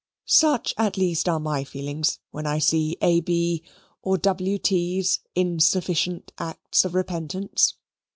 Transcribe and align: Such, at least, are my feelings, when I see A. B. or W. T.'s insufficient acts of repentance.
Such, 0.25 0.73
at 0.79 0.97
least, 0.97 1.29
are 1.29 1.39
my 1.39 1.63
feelings, 1.63 2.17
when 2.31 2.47
I 2.47 2.57
see 2.57 2.97
A. 3.03 3.19
B. 3.19 3.61
or 4.01 4.17
W. 4.17 4.57
T.'s 4.57 5.19
insufficient 5.35 6.31
acts 6.39 6.83
of 6.83 6.95
repentance. 6.95 7.75